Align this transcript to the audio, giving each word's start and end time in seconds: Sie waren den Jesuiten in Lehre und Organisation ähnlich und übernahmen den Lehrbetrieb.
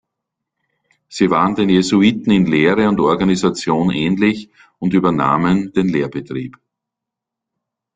Sie 1.09 1.29
waren 1.29 1.53
den 1.53 1.69
Jesuiten 1.69 2.31
in 2.31 2.47
Lehre 2.47 2.89
und 2.89 2.99
Organisation 2.99 3.91
ähnlich 3.91 4.49
und 4.79 4.95
übernahmen 4.95 5.73
den 5.73 5.89
Lehrbetrieb. 5.89 6.57